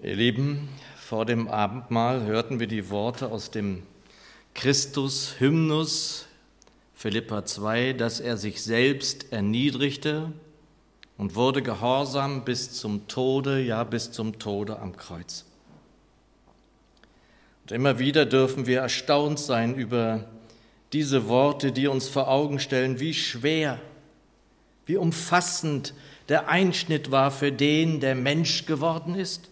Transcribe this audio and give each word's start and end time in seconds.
Ihr 0.00 0.14
Lieben, 0.14 0.68
vor 0.96 1.26
dem 1.26 1.48
Abendmahl 1.48 2.22
hörten 2.22 2.60
wir 2.60 2.68
die 2.68 2.88
Worte 2.88 3.32
aus 3.32 3.50
dem 3.50 3.82
Christus-Hymnus 4.54 6.26
Philippa 6.94 7.44
2, 7.44 7.94
dass 7.94 8.20
er 8.20 8.36
sich 8.36 8.62
selbst 8.62 9.32
erniedrigte 9.32 10.30
und 11.16 11.34
wurde 11.34 11.62
gehorsam 11.62 12.44
bis 12.44 12.74
zum 12.74 13.08
Tode, 13.08 13.60
ja 13.60 13.82
bis 13.82 14.12
zum 14.12 14.38
Tode 14.38 14.78
am 14.78 14.96
Kreuz. 14.96 15.44
Und 17.64 17.72
immer 17.72 17.98
wieder 17.98 18.24
dürfen 18.24 18.68
wir 18.68 18.78
erstaunt 18.78 19.40
sein 19.40 19.74
über 19.74 20.28
diese 20.92 21.26
Worte, 21.26 21.72
die 21.72 21.88
uns 21.88 22.08
vor 22.08 22.28
Augen 22.28 22.60
stellen, 22.60 23.00
wie 23.00 23.14
schwer, 23.14 23.80
wie 24.86 24.96
umfassend 24.96 25.92
der 26.28 26.48
Einschnitt 26.48 27.10
war 27.10 27.32
für 27.32 27.50
den, 27.50 27.98
der 27.98 28.14
Mensch 28.14 28.64
geworden 28.64 29.16
ist. 29.16 29.50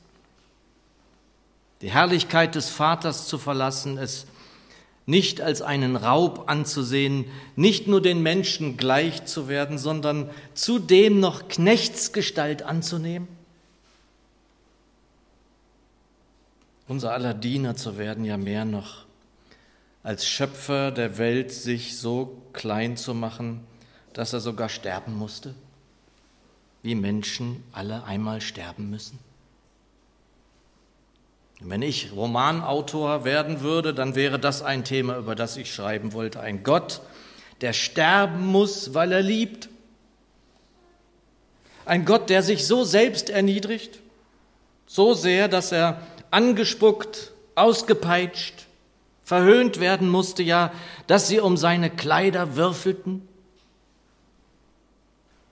Die 1.82 1.90
Herrlichkeit 1.90 2.54
des 2.54 2.70
Vaters 2.70 3.28
zu 3.28 3.38
verlassen, 3.38 3.98
es 3.98 4.26
nicht 5.06 5.40
als 5.40 5.62
einen 5.62 5.94
Raub 5.94 6.50
anzusehen, 6.50 7.26
nicht 7.54 7.86
nur 7.86 8.02
den 8.02 8.22
Menschen 8.22 8.76
gleich 8.76 9.24
zu 9.24 9.48
werden, 9.48 9.78
sondern 9.78 10.30
zudem 10.54 11.20
noch 11.20 11.48
Knechtsgestalt 11.48 12.62
anzunehmen? 12.62 13.28
Unser 16.88 17.12
aller 17.12 17.34
Diener 17.34 17.76
zu 17.76 17.98
werden, 17.98 18.24
ja 18.24 18.36
mehr 18.36 18.64
noch, 18.64 19.06
als 20.02 20.26
Schöpfer 20.26 20.90
der 20.92 21.18
Welt 21.18 21.52
sich 21.52 21.98
so 21.98 22.42
klein 22.52 22.96
zu 22.96 23.12
machen, 23.14 23.64
dass 24.12 24.32
er 24.32 24.40
sogar 24.40 24.68
sterben 24.68 25.14
musste, 25.14 25.54
wie 26.82 26.94
Menschen 26.94 27.62
alle 27.72 28.04
einmal 28.04 28.40
sterben 28.40 28.88
müssen. 28.90 29.18
Wenn 31.60 31.82
ich 31.82 32.12
Romanautor 32.12 33.24
werden 33.24 33.60
würde, 33.62 33.94
dann 33.94 34.14
wäre 34.14 34.38
das 34.38 34.62
ein 34.62 34.84
Thema, 34.84 35.16
über 35.16 35.34
das 35.34 35.56
ich 35.56 35.72
schreiben 35.72 36.12
wollte. 36.12 36.40
Ein 36.40 36.62
Gott, 36.62 37.00
der 37.62 37.72
sterben 37.72 38.46
muss, 38.46 38.92
weil 38.92 39.12
er 39.12 39.22
liebt. 39.22 39.68
Ein 41.86 42.04
Gott, 42.04 42.28
der 42.28 42.42
sich 42.42 42.66
so 42.66 42.84
selbst 42.84 43.30
erniedrigt, 43.30 44.00
so 44.86 45.14
sehr, 45.14 45.48
dass 45.48 45.72
er 45.72 46.02
angespuckt, 46.30 47.32
ausgepeitscht, 47.54 48.66
verhöhnt 49.24 49.80
werden 49.80 50.08
musste, 50.08 50.42
ja, 50.42 50.72
dass 51.06 51.26
sie 51.28 51.40
um 51.40 51.56
seine 51.56 51.90
Kleider 51.90 52.56
würfelten, 52.56 53.26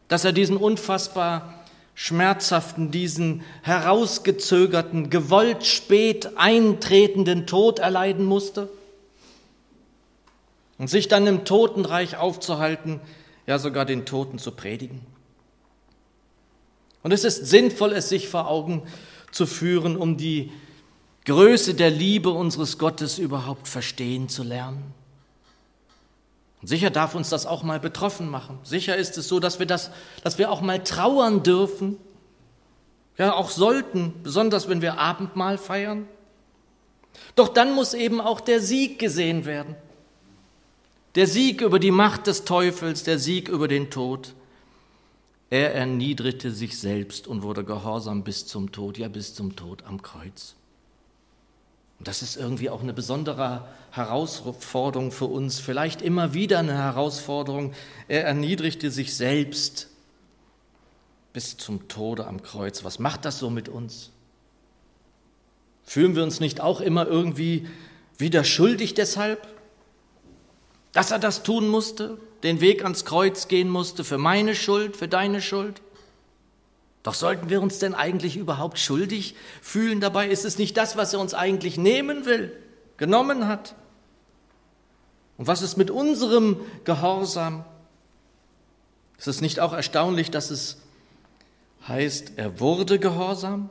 dass 0.09 0.25
er 0.25 0.33
diesen 0.33 0.57
unfassbar 0.57 1.64
schmerzhaften, 1.95 2.91
diesen 2.91 3.43
herausgezögerten, 3.63 5.11
gewollt 5.11 5.65
spät 5.65 6.37
eintretenden 6.37 7.47
Tod 7.47 7.79
erleiden 7.79 8.25
musste 8.25 8.69
und 10.79 10.89
sich 10.89 11.09
dann 11.09 11.27
im 11.27 11.45
Totenreich 11.45 12.17
aufzuhalten, 12.17 13.01
ja 13.47 13.59
sogar 13.59 13.85
den 13.85 14.07
Toten 14.07 14.39
zu 14.39 14.51
predigen. 14.53 15.01
Und 17.03 17.13
es 17.13 17.25
ist 17.25 17.47
sinnvoll, 17.47 17.93
es 17.93 18.09
sich 18.09 18.29
vor 18.29 18.49
Augen 18.49 18.83
zu 19.31 19.47
führen, 19.47 19.97
um 19.97 20.17
die 20.17 20.53
Größe 21.27 21.75
der 21.75 21.91
Liebe 21.91 22.31
unseres 22.31 22.79
Gottes 22.79 23.19
überhaupt 23.19 23.69
verstehen 23.69 24.29
zu 24.29 24.43
lernen. 24.43 24.95
Und 26.65 26.69
sicher 26.69 26.89
darf 26.89 27.15
uns 27.15 27.29
das 27.29 27.45
auch 27.45 27.63
mal 27.63 27.79
betroffen 27.79 28.31
machen. 28.31 28.59
Sicher 28.63 28.97
ist 28.97 29.19
es 29.19 29.29
so, 29.29 29.39
dass 29.39 29.59
wir 29.59 29.67
das, 29.67 29.91
dass 30.23 30.39
wir 30.39 30.51
auch 30.51 30.63
mal 30.63 30.83
trauern 30.83 31.43
dürfen. 31.43 31.99
Ja, 33.19 33.35
auch 33.35 33.51
sollten, 33.51 34.15
besonders 34.23 34.67
wenn 34.67 34.81
wir 34.81 34.99
Abendmahl 34.99 35.59
feiern. 35.59 36.09
Doch 37.35 37.49
dann 37.49 37.75
muss 37.75 37.93
eben 37.93 38.19
auch 38.19 38.41
der 38.41 38.63
Sieg 38.63 38.99
gesehen 38.99 39.45
werden. 39.45 39.77
Der 41.17 41.27
Sieg 41.27 41.61
über 41.61 41.79
die 41.79 41.91
Macht 41.91 42.29
des 42.29 42.47
Teufels, 42.47 43.03
der 43.03 43.19
Sieg 43.19 43.51
über 43.51 43.69
den 43.69 43.91
Tod. 43.91 44.33
Er 45.51 45.75
erniedrigte 45.75 46.51
sich 46.51 46.79
selbst 46.79 47.27
und 47.27 47.43
wurde 47.43 47.63
gehorsam 47.63 48.25
bis 48.25 48.47
zum 48.47 48.73
Tod, 48.73 48.97
ja 48.97 49.09
bis 49.09 49.35
zum 49.35 49.55
Tod 49.55 49.85
am 49.85 50.01
Kreuz. 50.01 50.55
Und 51.99 52.09
das 52.09 52.23
ist 52.23 52.37
irgendwie 52.37 52.71
auch 52.71 52.83
eine 52.83 52.93
besondere 52.93 53.67
Herausforderung 53.91 55.13
für 55.13 55.27
uns, 55.27 55.61
vielleicht 55.61 56.03
immer 56.03 56.35
wieder 56.35 56.59
eine 56.59 56.75
Herausforderung. 56.75 57.73
Er 58.09 58.25
erniedrigte 58.25 58.91
sich 58.91 59.17
selbst 59.17 59.89
bis 61.33 61.57
zum 61.57 61.89
Tode 61.89 62.27
am 62.27 62.43
Kreuz. 62.43 62.85
Was 62.85 62.99
macht 62.99 63.25
das 63.25 63.39
so 63.39 63.51
mit 63.51 63.69
uns? 63.69 64.11
Fühlen 65.85 66.17
wir 66.17 66.23
uns 66.23 66.41
nicht 66.41 66.61
auch 66.61 66.81
immer 66.81 67.07
irgendwie 67.07 67.69
wieder 68.19 68.45
schuldig 68.45 68.95
deshalb, 68.95 69.47
dass 70.93 71.11
er 71.11 71.19
das 71.19 71.43
tun 71.43 71.69
musste, 71.69 72.19
den 72.43 72.61
Weg 72.61 72.83
ans 72.85 73.05
Kreuz 73.05 73.49
gehen 73.49 73.69
musste, 73.69 74.05
für 74.05 74.19
meine 74.19 74.55
Schuld, 74.55 74.97
für 74.97 75.09
deine 75.09 75.43
Schuld? 75.43 75.83
Doch 77.05 77.15
sollten 77.15 77.51
wir 77.51 77.61
uns 77.61 77.79
denn 77.79 77.95
eigentlich 77.95 78.37
überhaupt 78.37 78.79
schuldig 78.79 79.37
fühlen 79.61 80.01
dabei? 80.01 80.27
Ist 80.27 80.47
es 80.47 80.59
nicht 80.59 80.77
das, 80.77 80.97
was 80.97 81.13
er 81.13 81.21
uns 81.21 81.35
eigentlich 81.35 81.77
nehmen 81.77 82.25
will, 82.25 82.51
genommen 82.97 83.47
hat? 83.47 83.77
Und 85.37 85.47
was 85.47 85.61
ist 85.61 85.77
mit 85.77 85.91
unserem 85.91 86.57
Gehorsam? 86.85 87.65
Ist 89.19 89.29
es 89.29 89.43
nicht 89.43 89.61
auch 89.61 89.75
erstaunlich, 89.75 90.31
dass 90.31 90.51
es 90.51 90.79
heißt, 91.87 92.33
er 92.37 92.59
wurde 92.59 92.99
gehorsam? 92.99 93.69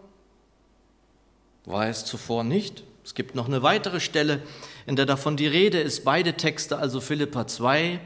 War 1.65 1.87
es 1.87 2.05
zuvor 2.05 2.43
nicht? 2.43 2.83
Es 3.03 3.15
gibt 3.15 3.33
noch 3.33 3.47
eine 3.47 3.63
weitere 3.63 3.99
Stelle, 3.99 4.43
in 4.85 4.95
der 4.95 5.07
davon 5.07 5.37
die 5.37 5.47
Rede 5.47 5.79
ist. 5.79 6.03
Beide 6.03 6.35
Texte, 6.35 6.77
also 6.77 7.01
Philippa 7.01 7.47
2 7.47 7.99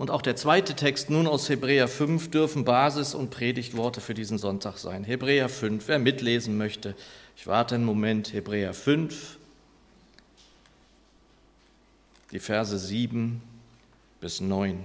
und 0.00 0.10
auch 0.10 0.22
der 0.22 0.34
zweite 0.34 0.74
Text 0.74 1.10
nun 1.10 1.26
aus 1.26 1.50
Hebräer 1.50 1.86
5 1.86 2.30
dürfen 2.30 2.64
Basis 2.64 3.14
und 3.14 3.28
Predigtworte 3.28 4.00
für 4.00 4.14
diesen 4.14 4.38
Sonntag 4.38 4.78
sein. 4.78 5.04
Hebräer 5.04 5.50
5, 5.50 5.88
wer 5.88 5.98
mitlesen 5.98 6.56
möchte. 6.56 6.94
Ich 7.36 7.46
warte 7.46 7.74
einen 7.74 7.84
Moment. 7.84 8.32
Hebräer 8.32 8.72
5, 8.72 9.36
die 12.32 12.38
Verse 12.38 12.78
7 12.78 13.42
bis 14.22 14.40
9. 14.40 14.82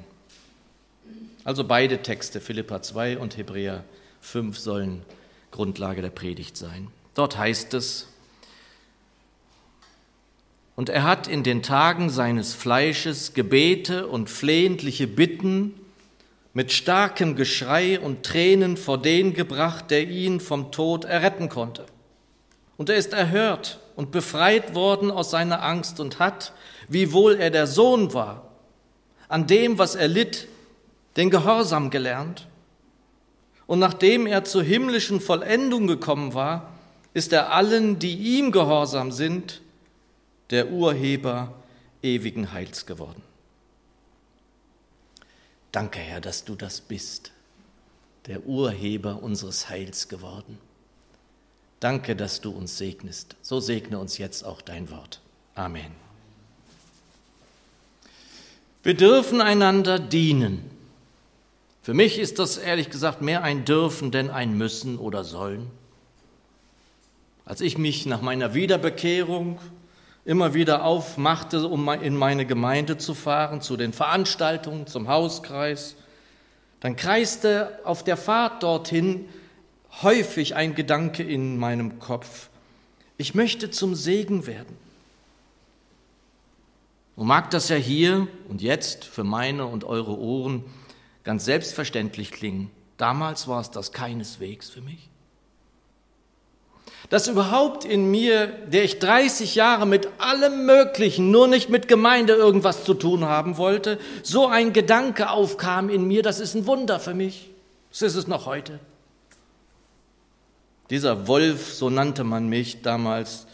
Also 1.46 1.64
beide 1.64 2.02
Texte, 2.02 2.42
Philippa 2.42 2.82
2 2.82 3.18
und 3.18 3.38
Hebräer 3.38 3.86
5, 4.20 4.60
sollen 4.60 5.02
Grundlage 5.50 6.02
der 6.02 6.10
Predigt 6.10 6.58
sein. 6.58 6.90
Dort 7.14 7.38
heißt 7.38 7.74
es, 7.74 8.10
und 10.76 10.90
er 10.90 11.04
hat 11.04 11.28
in 11.28 11.44
den 11.44 11.64
Tagen 11.64 12.10
seines 12.10 12.54
Fleisches 12.54 13.34
Gebete 13.34 14.08
und 14.08 14.30
flehentliche 14.30 15.08
Bitten 15.08 15.74
mit 16.54 16.72
starkem 16.72 17.36
Geschrei 17.36 18.00
und 18.00 18.24
Tränen 18.24 18.78
vor 18.78 18.98
den 18.98 19.34
gebracht, 19.34 19.92
der 19.92 20.08
ihn 20.08 20.40
vom 20.40 20.72
Tod 20.72 21.06
erretten 21.06 21.50
konnte. 21.50 21.86
Und 22.78 22.90
er 22.90 22.98
ist 22.98 23.14
erhört 23.14 23.80
und 23.96 24.12
befreit 24.12 24.76
worden 24.76 25.12
aus 25.12 25.32
seiner 25.32 25.64
Angst 25.64 26.00
und 26.00 26.20
hat, 26.20 26.54
wiewohl 26.90 27.36
er 27.36 27.52
der 27.52 27.68
Sohn 27.68 28.14
war, 28.14 28.52
an 29.30 29.48
dem, 29.48 29.78
was 29.78 29.96
er 29.96 30.08
litt, 30.08 30.48
den 31.16 31.30
Gehorsam 31.30 31.90
gelernt. 31.90 32.48
Und 33.66 33.80
nachdem 33.80 34.28
er 34.28 34.44
zur 34.44 34.64
himmlischen 34.64 35.22
Vollendung 35.22 35.88
gekommen 35.88 36.34
war, 36.34 36.74
ist 37.14 37.32
er 37.32 37.54
allen, 37.54 37.98
die 37.98 38.16
ihm 38.38 38.52
gehorsam 38.52 39.12
sind, 39.12 39.62
der 40.50 40.72
Urheber 40.72 41.54
ewigen 42.02 42.52
Heils 42.52 42.86
geworden. 42.86 43.22
Danke, 45.72 46.00
Herr, 46.00 46.22
dass 46.22 46.46
du 46.46 46.56
das 46.56 46.80
bist, 46.80 47.32
der 48.28 48.46
Urheber 48.46 49.22
unseres 49.22 49.70
Heils 49.70 50.08
geworden. 50.08 50.58
Danke, 51.80 52.16
dass 52.16 52.42
du 52.42 52.52
uns 52.52 52.78
segnest. 52.78 53.36
So 53.42 53.60
segne 53.60 54.00
uns 54.00 54.18
jetzt 54.18 54.44
auch 54.44 54.62
dein 54.62 54.90
Wort. 54.90 55.20
Amen. 55.56 55.92
Wir 58.84 58.94
dürfen 58.94 59.42
einander 59.42 60.00
dienen. 60.00 60.70
Für 61.82 61.94
mich 61.94 62.18
ist 62.18 62.40
das 62.40 62.58
ehrlich 62.58 62.90
gesagt 62.90 63.22
mehr 63.22 63.44
ein 63.44 63.66
Dürfen 63.66 64.12
denn 64.12 64.30
ein 64.30 64.58
Müssen 64.58 64.98
oder 64.98 65.24
Sollen. 65.24 65.70
Als 67.46 67.62
ich 67.62 67.78
mich 67.78 68.06
nach 68.06 68.22
meiner 68.22 68.54
Wiederbekehrung 68.54 69.60
immer 70.26 70.56
wieder 70.56 70.84
aufmachte, 70.84 71.68
um 71.68 71.88
in 71.88 72.16
meine 72.16 72.46
Gemeinde 72.46 72.98
zu 72.98 73.14
fahren, 73.14 73.62
zu 73.62 73.78
den 73.78 73.94
Veranstaltungen, 73.94 74.88
zum 74.88 75.08
Hauskreis, 75.08 75.96
dann 76.80 76.96
kreiste 76.96 77.80
auf 77.84 78.04
der 78.04 78.18
Fahrt 78.18 78.64
dorthin 78.64 79.30
häufig 80.02 80.56
ein 80.56 80.76
Gedanke 80.76 81.24
in 81.24 81.58
meinem 81.58 82.00
Kopf. 82.00 82.50
Ich 83.18 83.34
möchte 83.34 83.72
zum 83.72 83.96
Segen 83.96 84.46
werden. 84.46 84.78
Und 87.16 87.28
mag 87.28 87.50
das 87.52 87.70
ja 87.70 87.78
hier 87.78 88.28
und 88.50 88.62
jetzt 88.62 89.06
für 89.06 89.24
meine 89.24 89.68
und 89.68 89.86
eure 89.86 90.18
Ohren 90.20 90.66
ganz 91.24 91.46
selbstverständlich 91.46 92.32
klingen. 92.32 92.72
Damals 92.98 93.48
war 93.48 93.62
es 93.62 93.72
das 93.72 93.94
keineswegs 93.94 94.70
für 94.70 94.82
mich. 94.82 95.10
Dass 97.10 97.28
überhaupt 97.28 97.86
in 97.86 98.10
mir, 98.10 98.48
der 98.48 98.84
ich 98.84 99.00
30 99.00 99.56
Jahre 99.56 99.86
mit 99.86 100.08
allem 100.18 100.66
Möglichen, 100.66 101.32
nur 101.32 101.48
nicht 101.48 101.70
mit 101.70 101.88
Gemeinde 101.88 102.34
irgendwas 102.34 102.84
zu 102.84 102.94
tun 102.94 103.26
haben 103.26 103.58
wollte, 103.58 104.00
so 104.24 104.48
ein 104.48 104.74
Gedanke 104.74 105.30
aufkam 105.30 105.90
in 105.90 106.08
mir, 106.08 106.24
das 106.24 106.40
ist 106.40 106.56
ein 106.56 106.66
Wunder 106.66 107.00
für 107.00 107.14
mich. 107.14 107.50
Das 107.92 108.02
ist 108.02 108.16
es 108.16 108.28
noch 108.28 108.46
heute. 108.46 108.80
Dieser 110.90 111.28
Wolf, 111.28 111.74
so 111.74 111.90
nannte 111.90 112.24
man 112.24 112.48
mich 112.48 112.82
damals, 112.82 113.48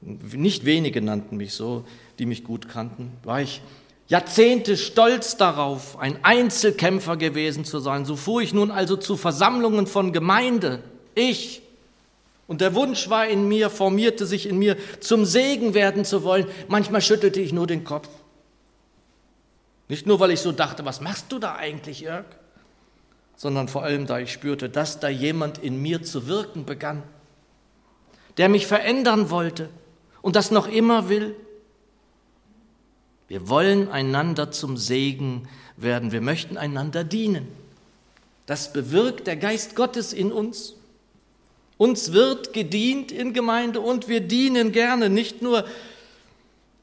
nicht 0.00 0.64
wenige 0.64 1.02
nannten 1.02 1.36
mich 1.36 1.54
so, 1.54 1.84
die 2.18 2.26
mich 2.26 2.44
gut 2.44 2.68
kannten, 2.68 3.12
war 3.24 3.40
ich 3.40 3.62
Jahrzehnte 4.12 4.76
stolz 4.76 5.38
darauf, 5.38 5.98
ein 5.98 6.22
Einzelkämpfer 6.22 7.16
gewesen 7.16 7.64
zu 7.64 7.78
sein. 7.78 8.04
So 8.04 8.16
fuhr 8.16 8.42
ich 8.42 8.52
nun 8.52 8.70
also 8.70 8.96
zu 8.96 9.16
Versammlungen 9.16 9.86
von 9.86 10.12
Gemeinde. 10.12 10.82
Ich. 11.14 11.61
Und 12.46 12.60
der 12.60 12.74
Wunsch 12.74 13.08
war 13.08 13.26
in 13.26 13.48
mir, 13.48 13.70
formierte 13.70 14.26
sich 14.26 14.48
in 14.48 14.58
mir, 14.58 14.76
zum 15.00 15.24
Segen 15.24 15.74
werden 15.74 16.04
zu 16.04 16.24
wollen. 16.24 16.46
Manchmal 16.68 17.00
schüttelte 17.00 17.40
ich 17.40 17.52
nur 17.52 17.66
den 17.66 17.84
Kopf. 17.84 18.08
Nicht 19.88 20.06
nur, 20.06 20.20
weil 20.20 20.30
ich 20.30 20.40
so 20.40 20.52
dachte, 20.52 20.84
was 20.84 21.00
machst 21.00 21.30
du 21.30 21.38
da 21.38 21.54
eigentlich, 21.54 22.00
Jörg? 22.00 22.26
Sondern 23.36 23.68
vor 23.68 23.84
allem, 23.84 24.06
da 24.06 24.18
ich 24.18 24.32
spürte, 24.32 24.68
dass 24.68 25.00
da 25.00 25.08
jemand 25.08 25.58
in 25.58 25.80
mir 25.80 26.02
zu 26.02 26.26
wirken 26.26 26.64
begann, 26.64 27.02
der 28.36 28.48
mich 28.48 28.66
verändern 28.66 29.30
wollte 29.30 29.68
und 30.20 30.36
das 30.36 30.50
noch 30.50 30.68
immer 30.68 31.08
will 31.08 31.34
wir 33.32 33.48
wollen 33.48 33.88
einander 33.88 34.50
zum 34.50 34.76
Segen 34.76 35.48
werden. 35.78 36.12
Wir 36.12 36.20
möchten 36.20 36.58
einander 36.58 37.02
dienen. 37.02 37.48
Das 38.44 38.74
bewirkt 38.74 39.26
der 39.26 39.36
Geist 39.38 39.74
Gottes 39.74 40.12
in 40.12 40.30
uns. 40.30 40.74
Uns 41.82 42.12
wird 42.12 42.52
gedient 42.52 43.10
in 43.10 43.32
Gemeinde 43.32 43.80
und 43.80 44.06
wir 44.06 44.20
dienen 44.20 44.70
gerne. 44.70 45.10
Nicht 45.10 45.42
nur, 45.42 45.64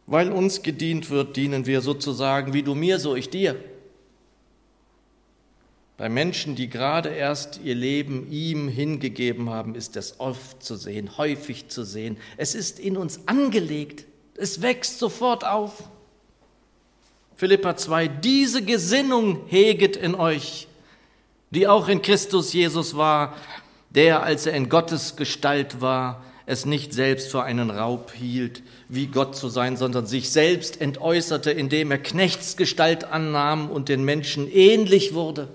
weil 0.07 0.29
uns 0.29 0.61
gedient 0.61 1.09
wird, 1.09 1.37
dienen 1.37 1.65
wir 1.65 1.79
sozusagen 1.79 2.51
wie 2.51 2.63
du 2.63 2.75
mir, 2.75 2.99
so 2.99 3.15
ich 3.15 3.29
dir. 3.29 3.55
Bei 5.95 6.09
Menschen, 6.09 6.55
die 6.57 6.67
gerade 6.67 7.07
erst 7.07 7.61
ihr 7.63 7.75
Leben 7.75 8.29
ihm 8.29 8.67
hingegeben 8.67 9.49
haben, 9.49 9.73
ist 9.73 9.95
das 9.95 10.19
oft 10.19 10.61
zu 10.61 10.75
sehen, 10.75 11.17
häufig 11.17 11.69
zu 11.69 11.85
sehen. 11.85 12.17
Es 12.35 12.53
ist 12.53 12.77
in 12.77 12.97
uns 12.97 13.25
angelegt. 13.25 14.03
Es 14.35 14.61
wächst 14.61 14.99
sofort 14.99 15.45
auf. 15.45 15.81
Philippa 17.37 17.77
2, 17.77 18.09
diese 18.09 18.63
Gesinnung 18.63 19.47
heget 19.47 19.95
in 19.95 20.13
euch, 20.13 20.67
die 21.51 21.69
auch 21.69 21.87
in 21.87 22.01
Christus 22.01 22.51
Jesus 22.51 22.97
war, 22.97 23.37
der, 23.89 24.23
als 24.23 24.45
er 24.45 24.53
in 24.53 24.69
Gottes 24.69 25.15
Gestalt 25.15 25.81
war, 25.81 26.23
es 26.45 26.65
nicht 26.65 26.93
selbst 26.93 27.29
für 27.29 27.43
einen 27.43 27.69
Raub 27.69 28.11
hielt, 28.11 28.63
wie 28.87 29.05
Gott 29.05 29.35
zu 29.35 29.49
sein, 29.49 29.77
sondern 29.77 30.07
sich 30.07 30.31
selbst 30.31 30.81
entäußerte, 30.81 31.51
indem 31.51 31.91
er 31.91 31.99
Knechtsgestalt 31.99 33.03
annahm 33.03 33.69
und 33.69 33.87
den 33.87 34.03
Menschen 34.03 34.51
ähnlich 34.51 35.13
wurde. 35.13 35.47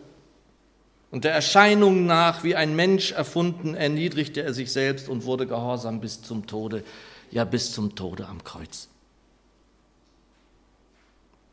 Und 1.10 1.24
der 1.24 1.32
Erscheinung 1.32 2.06
nach, 2.06 2.44
wie 2.44 2.54
ein 2.54 2.76
Mensch 2.76 3.12
erfunden, 3.12 3.74
erniedrigte 3.74 4.42
er 4.42 4.54
sich 4.54 4.72
selbst 4.72 5.08
und 5.08 5.24
wurde 5.24 5.46
gehorsam 5.46 6.00
bis 6.00 6.22
zum 6.22 6.46
Tode, 6.46 6.84
ja 7.30 7.44
bis 7.44 7.72
zum 7.72 7.96
Tode 7.96 8.26
am 8.26 8.42
Kreuz. 8.44 8.88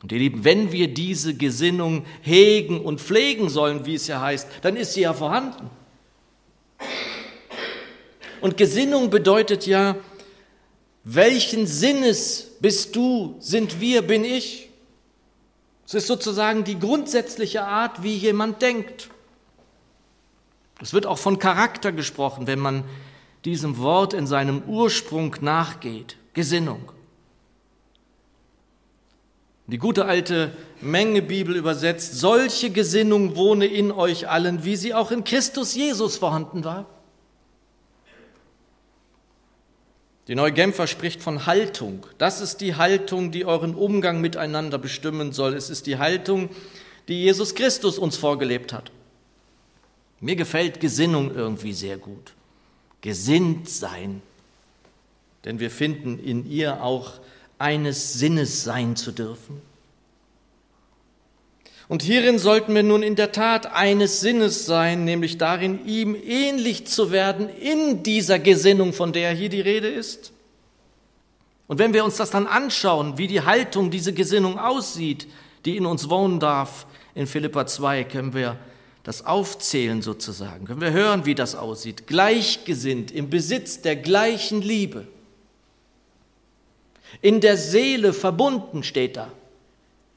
Und 0.02 0.10
ihr 0.10 0.18
Lieben, 0.18 0.44
wenn 0.44 0.72
wir 0.72 0.92
diese 0.92 1.34
Gesinnung 1.34 2.04
hegen 2.22 2.80
und 2.80 3.00
pflegen 3.00 3.48
sollen, 3.48 3.86
wie 3.86 3.94
es 3.94 4.08
ja 4.08 4.20
heißt, 4.20 4.48
dann 4.62 4.76
ist 4.76 4.94
sie 4.94 5.02
ja 5.02 5.14
vorhanden. 5.14 5.70
Und 8.42 8.56
Gesinnung 8.56 9.08
bedeutet 9.08 9.66
ja, 9.66 9.96
welchen 11.04 11.66
Sinnes 11.66 12.56
bist 12.60 12.94
du, 12.96 13.36
sind 13.38 13.80
wir, 13.80 14.02
bin 14.02 14.24
ich? 14.24 14.68
Es 15.86 15.94
ist 15.94 16.06
sozusagen 16.08 16.64
die 16.64 16.78
grundsätzliche 16.78 17.64
Art, 17.64 18.02
wie 18.02 18.14
jemand 18.14 18.60
denkt. 18.60 19.10
Es 20.80 20.92
wird 20.92 21.06
auch 21.06 21.18
von 21.18 21.38
Charakter 21.38 21.92
gesprochen, 21.92 22.48
wenn 22.48 22.58
man 22.58 22.82
diesem 23.44 23.78
Wort 23.78 24.12
in 24.12 24.26
seinem 24.26 24.62
Ursprung 24.66 25.36
nachgeht. 25.40 26.16
Gesinnung. 26.34 26.90
Die 29.68 29.78
gute 29.78 30.06
alte 30.06 30.52
Menge 30.80 31.22
Bibel 31.22 31.54
übersetzt, 31.54 32.18
solche 32.18 32.70
Gesinnung 32.70 33.36
wohne 33.36 33.66
in 33.66 33.92
euch 33.92 34.28
allen, 34.28 34.64
wie 34.64 34.74
sie 34.74 34.94
auch 34.94 35.12
in 35.12 35.22
Christus 35.22 35.76
Jesus 35.76 36.16
vorhanden 36.16 36.64
war. 36.64 36.86
Die 40.28 40.36
Neue 40.36 40.52
Genfer 40.52 40.86
spricht 40.86 41.20
von 41.20 41.46
Haltung. 41.46 42.06
Das 42.18 42.40
ist 42.40 42.60
die 42.60 42.76
Haltung, 42.76 43.32
die 43.32 43.44
euren 43.44 43.74
Umgang 43.74 44.20
miteinander 44.20 44.78
bestimmen 44.78 45.32
soll. 45.32 45.54
Es 45.54 45.68
ist 45.68 45.86
die 45.86 45.98
Haltung, 45.98 46.48
die 47.08 47.22
Jesus 47.22 47.54
Christus 47.54 47.98
uns 47.98 48.16
vorgelebt 48.16 48.72
hat. 48.72 48.92
Mir 50.20 50.36
gefällt 50.36 50.78
Gesinnung 50.78 51.34
irgendwie 51.34 51.72
sehr 51.72 51.98
gut. 51.98 52.34
Gesinnt 53.00 53.68
sein. 53.68 54.22
Denn 55.44 55.58
wir 55.58 55.72
finden 55.72 56.20
in 56.20 56.48
ihr 56.48 56.84
auch 56.84 57.14
eines 57.58 58.12
Sinnes 58.12 58.62
sein 58.62 58.94
zu 58.94 59.10
dürfen. 59.10 59.60
Und 61.88 62.02
hierin 62.02 62.38
sollten 62.38 62.74
wir 62.74 62.82
nun 62.82 63.02
in 63.02 63.16
der 63.16 63.32
Tat 63.32 63.72
eines 63.72 64.20
Sinnes 64.20 64.66
sein, 64.66 65.04
nämlich 65.04 65.38
darin, 65.38 65.84
ihm 65.86 66.14
ähnlich 66.14 66.86
zu 66.86 67.10
werden 67.10 67.48
in 67.48 68.02
dieser 68.02 68.38
Gesinnung, 68.38 68.92
von 68.92 69.12
der 69.12 69.32
hier 69.32 69.48
die 69.48 69.60
Rede 69.60 69.88
ist. 69.88 70.32
Und 71.66 71.78
wenn 71.78 71.92
wir 71.92 72.04
uns 72.04 72.16
das 72.16 72.30
dann 72.30 72.46
anschauen, 72.46 73.18
wie 73.18 73.26
die 73.26 73.42
Haltung, 73.42 73.90
diese 73.90 74.12
Gesinnung 74.12 74.58
aussieht, 74.58 75.26
die 75.64 75.76
in 75.76 75.86
uns 75.86 76.08
wohnen 76.08 76.40
darf, 76.40 76.86
in 77.14 77.26
Philippa 77.26 77.66
2, 77.66 78.04
können 78.04 78.34
wir 78.34 78.56
das 79.04 79.26
aufzählen 79.26 80.00
sozusagen, 80.02 80.64
können 80.66 80.80
wir 80.80 80.92
hören, 80.92 81.26
wie 81.26 81.34
das 81.34 81.54
aussieht. 81.54 82.06
Gleichgesinnt, 82.06 83.10
im 83.10 83.30
Besitz 83.30 83.80
der 83.80 83.96
gleichen 83.96 84.62
Liebe 84.62 85.06
in 87.20 87.40
der 87.40 87.56
Seele 87.56 88.12
verbunden 88.12 88.82
steht 88.82 89.16
da. 89.16 89.30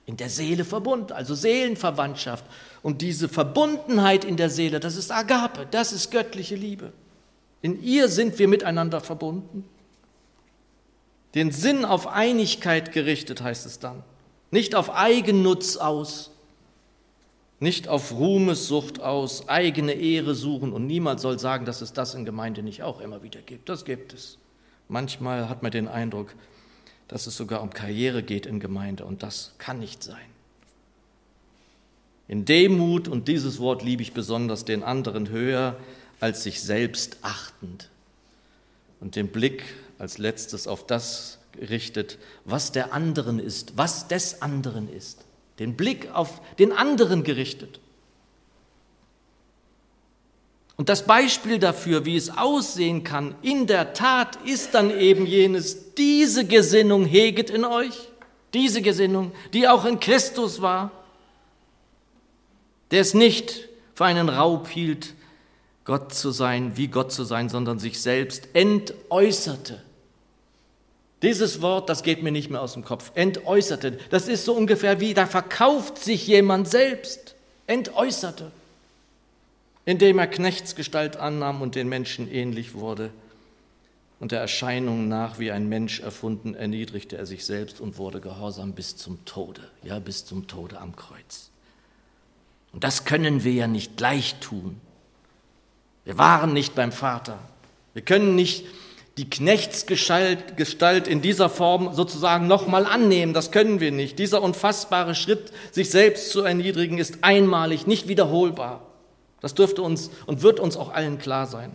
In 0.06 0.18
der 0.18 0.30
Seele 0.30 0.66
verbunden, 0.66 1.14
also 1.14 1.34
Seelenverwandtschaft. 1.34 2.46
Und 2.84 3.02
diese 3.02 3.28
Verbundenheit 3.28 4.24
in 4.24 4.38
der 4.38 4.50
Seele, 4.50 4.80
das 4.80 4.96
ist 4.96 5.12
Agape, 5.12 5.68
das 5.72 5.92
ist 5.94 6.12
göttliche 6.12 6.56
Liebe. 6.56 6.94
In 7.62 7.82
ihr 7.82 8.10
sind 8.10 8.38
wir 8.38 8.48
miteinander 8.48 9.02
verbunden. 9.02 9.68
Den 11.34 11.52
Sinn 11.52 11.84
auf 11.84 12.08
Einigkeit 12.08 12.92
gerichtet 12.92 13.42
heißt 13.42 13.66
es 13.66 13.80
dann. 13.80 14.04
Nicht 14.52 14.76
auf 14.76 14.94
Eigennutz 14.94 15.76
aus, 15.76 16.32
nicht 17.60 17.88
auf 17.88 18.14
Ruhmessucht 18.14 19.02
aus, 19.02 19.50
eigene 19.50 19.94
Ehre 19.94 20.36
suchen. 20.36 20.72
Und 20.72 20.88
niemand 20.88 21.20
soll 21.20 21.40
sagen, 21.40 21.66
dass 21.66 21.82
es 21.82 21.94
das 21.94 22.14
in 22.14 22.26
Gemeinde 22.26 22.64
nicht 22.64 22.84
auch 22.84 23.02
immer 23.02 23.24
wieder 23.24 23.42
gibt. 23.42 23.70
Das 23.70 23.86
gibt 23.86 24.14
es. 24.14 24.38
Manchmal 24.88 25.50
hat 25.50 25.64
man 25.64 25.72
den 25.72 25.88
Eindruck, 25.88 26.36
dass 27.08 27.28
es 27.28 27.36
sogar 27.36 27.62
um 27.62 27.70
Karriere 27.70 28.24
geht 28.24 28.46
in 28.46 28.60
Gemeinde 28.60 29.06
und 29.06 29.24
das 29.24 29.54
kann 29.58 29.80
nicht 29.80 30.04
sein. 30.04 30.36
In 32.28 32.46
Demut, 32.46 33.08
und 33.08 33.28
dieses 33.28 33.60
Wort 33.60 33.84
liebe 33.84 34.02
ich 34.02 34.14
besonders, 34.14 34.66
den 34.66 34.84
anderen 34.84 35.30
höher 35.30 35.78
als 36.20 36.44
sich 36.44 36.62
selbst 36.62 37.18
achtend 37.22 37.90
und 39.00 39.16
den 39.16 39.28
Blick 39.28 39.64
als 40.00 40.18
letztes 40.18 40.68
auf 40.68 40.88
das 40.88 41.38
gerichtet, 41.52 42.18
was 42.44 42.72
der 42.72 42.94
anderen 42.94 43.40
ist, 43.40 43.78
was 43.78 44.08
des 44.08 44.42
anderen 44.42 44.92
ist. 44.92 45.20
Den 45.60 45.76
Blick 45.76 46.12
auf 46.14 46.42
den 46.58 46.72
anderen 46.72 47.24
gerichtet. 47.24 47.80
Und 50.78 50.90
das 50.90 51.06
Beispiel 51.06 51.58
dafür, 51.58 52.06
wie 52.06 52.18
es 52.18 52.38
aussehen 52.38 53.04
kann, 53.04 53.36
in 53.42 53.66
der 53.66 53.94
Tat 53.94 54.38
ist 54.46 54.74
dann 54.74 54.92
eben 54.92 55.26
jenes, 55.26 55.94
diese 55.96 56.46
Gesinnung 56.46 57.06
heget 57.06 57.50
in 57.50 57.64
euch, 57.64 58.10
diese 58.54 58.82
Gesinnung, 58.82 59.32
die 59.54 59.68
auch 59.68 59.86
in 59.86 60.00
Christus 60.00 60.62
war, 60.62 60.92
der 62.92 63.02
es 63.02 63.14
nicht 63.14 63.70
für 63.94 64.06
einen 64.06 64.28
Raub 64.28 64.68
hielt, 64.68 65.14
Gott 65.86 66.14
zu 66.14 66.32
sein, 66.32 66.76
wie 66.76 66.88
Gott 66.88 67.12
zu 67.12 67.24
sein, 67.24 67.48
sondern 67.48 67.80
sich 67.80 68.02
selbst 68.02 68.50
entäußerte. 68.54 69.82
Dieses 71.22 71.62
Wort, 71.62 71.90
das 71.90 72.04
geht 72.04 72.22
mir 72.22 72.32
nicht 72.32 72.50
mehr 72.50 72.62
aus 72.62 72.74
dem 72.74 72.84
Kopf. 72.84 73.12
Entäußerte. 73.16 73.98
Das 74.10 74.28
ist 74.28 74.46
so 74.46 74.54
ungefähr 74.54 75.00
wie, 75.00 75.14
da 75.14 75.26
verkauft 75.26 75.98
sich 76.00 76.28
jemand 76.28 76.68
selbst. 76.68 77.36
Entäußerte 77.68 78.52
indem 79.86 80.20
er 80.20 80.28
Knechtsgestalt 80.28 81.18
annahm 81.18 81.62
und 81.62 81.76
den 81.76 81.88
Menschen 81.88 82.32
ähnlich 82.32 82.74
wurde. 82.74 83.12
Und 84.20 84.32
der 84.32 84.40
Erscheinung 84.40 85.08
nach 85.08 85.40
wie 85.40 85.52
ein 85.52 85.70
Mensch 85.70 86.00
erfunden, 86.00 86.56
erniedrigte 86.56 87.18
er 87.18 87.26
sich 87.26 87.46
selbst 87.46 87.80
und 87.80 87.98
wurde 87.98 88.22
gehorsam 88.22 88.74
bis 88.74 88.98
zum 88.98 89.24
Tode, 89.26 89.62
ja 89.84 90.00
bis 90.00 90.26
zum 90.26 90.48
Tode 90.48 90.80
am 90.80 90.96
Kreuz. 90.96 91.52
Und 92.74 92.84
das 92.84 93.06
können 93.06 93.44
wir 93.44 93.54
ja 93.54 93.68
nicht 93.68 93.98
gleich 93.98 94.36
tun. 94.40 94.82
Wir 96.04 96.18
waren 96.18 96.54
nicht 96.54 96.76
beim 96.76 96.92
Vater. 96.92 97.40
Wir 97.94 98.02
können 98.02 98.36
nicht 98.36 98.66
die 99.18 99.30
Knechtsgestalt 99.30 101.08
in 101.08 101.22
dieser 101.22 101.50
Form 101.50 101.94
sozusagen 101.94 102.48
nochmal 102.48 102.86
annehmen. 102.86 103.34
Das 103.34 103.52
können 103.52 103.80
wir 103.80 103.92
nicht. 103.92 104.20
Dieser 104.20 104.42
unfassbare 104.42 105.16
Schritt, 105.16 105.54
sich 105.72 105.90
selbst 105.90 106.32
zu 106.32 106.42
erniedrigen, 106.42 106.98
ist 106.98 107.20
einmalig, 107.24 107.88
nicht 107.88 108.08
wiederholbar. 108.08 108.82
Das 109.42 109.54
dürfte 109.54 109.82
uns 109.82 110.10
und 110.26 110.42
wird 110.42 110.60
uns 110.60 110.78
auch 110.78 110.92
allen 110.92 111.18
klar 111.18 111.46
sein. 111.48 111.72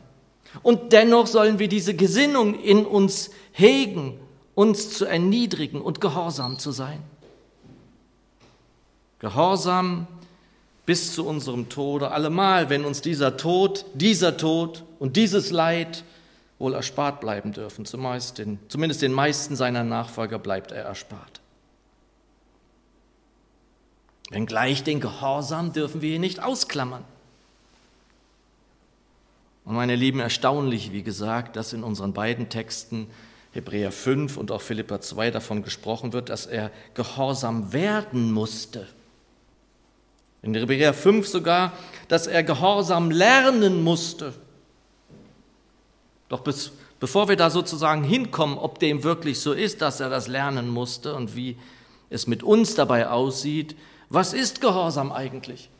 Und 0.62 0.92
dennoch 0.92 1.26
sollen 1.26 1.58
wir 1.58 1.68
diese 1.68 1.94
Gesinnung 1.94 2.60
in 2.60 2.84
uns 2.84 3.30
hegen, 3.52 4.18
uns 4.54 4.92
zu 4.92 5.04
erniedrigen 5.04 5.80
und 5.80 6.00
gehorsam 6.00 6.58
zu 6.58 6.72
sein. 6.72 7.02
Gehorsam 9.20 10.06
bis 10.86 11.14
zu 11.14 11.24
unserem 11.26 11.68
Tode, 11.68 12.10
allemal, 12.10 12.68
wenn 12.68 12.84
uns 12.84 13.00
dieser 13.00 13.36
Tod, 13.36 13.84
dieser 13.94 14.36
Tod 14.36 14.82
und 14.98 15.16
dieses 15.16 15.50
Leid 15.50 16.04
wohl 16.58 16.74
erspart 16.74 17.20
bleiben 17.20 17.52
dürfen. 17.52 17.84
Zumeist 17.84 18.38
den, 18.38 18.58
zumindest 18.68 19.02
den 19.02 19.12
meisten 19.12 19.56
seiner 19.56 19.84
Nachfolger 19.84 20.38
bleibt 20.38 20.72
er 20.72 20.84
erspart. 20.84 21.40
Wenngleich 24.30 24.84
den 24.84 25.00
Gehorsam 25.00 25.72
dürfen 25.72 26.02
wir 26.02 26.10
hier 26.10 26.18
nicht 26.18 26.42
ausklammern. 26.42 27.04
Und 29.64 29.74
meine 29.74 29.94
Lieben, 29.94 30.20
erstaunlich, 30.20 30.92
wie 30.92 31.02
gesagt, 31.02 31.56
dass 31.56 31.72
in 31.72 31.82
unseren 31.82 32.12
beiden 32.12 32.48
Texten 32.48 33.08
Hebräer 33.52 33.92
5 33.92 34.36
und 34.36 34.52
auch 34.52 34.62
Philippa 34.62 35.00
2 35.00 35.30
davon 35.30 35.62
gesprochen 35.62 36.12
wird, 36.12 36.28
dass 36.28 36.46
er 36.46 36.70
gehorsam 36.94 37.72
werden 37.72 38.32
musste. 38.32 38.86
In 40.42 40.54
Hebräer 40.54 40.94
5 40.94 41.26
sogar, 41.26 41.72
dass 42.08 42.26
er 42.26 42.42
gehorsam 42.42 43.10
lernen 43.10 43.82
musste. 43.82 44.32
Doch 46.28 46.40
bis, 46.40 46.72
bevor 47.00 47.28
wir 47.28 47.36
da 47.36 47.50
sozusagen 47.50 48.04
hinkommen, 48.04 48.56
ob 48.56 48.78
dem 48.78 49.02
wirklich 49.02 49.40
so 49.40 49.52
ist, 49.52 49.82
dass 49.82 50.00
er 50.00 50.08
das 50.08 50.28
lernen 50.28 50.68
musste 50.68 51.14
und 51.14 51.34
wie 51.36 51.56
es 52.08 52.26
mit 52.26 52.42
uns 52.42 52.74
dabei 52.74 53.08
aussieht, 53.08 53.76
was 54.08 54.32
ist 54.32 54.60
Gehorsam 54.60 55.12
eigentlich? 55.12 55.70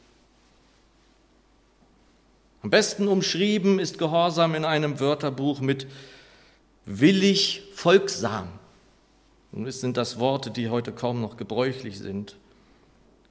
Am 2.62 2.68
besten 2.68 3.08
umschrieben 3.08 3.78
ist 3.78 3.98
Gehorsam 3.98 4.54
in 4.54 4.66
einem 4.66 5.00
Wörterbuch 5.00 5.60
mit 5.60 5.86
willig 6.84 7.62
folgsam. 7.74 8.48
Es 9.66 9.80
sind 9.80 9.96
das 9.96 10.18
Worte, 10.18 10.50
die 10.50 10.68
heute 10.68 10.92
kaum 10.92 11.20
noch 11.20 11.36
gebräuchlich 11.36 11.98
sind. 11.98 12.36